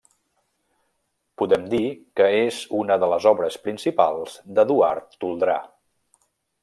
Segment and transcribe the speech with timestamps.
[1.41, 1.81] Podem dir
[2.19, 5.59] que és una de les obres principals d'Eduard Toldrà.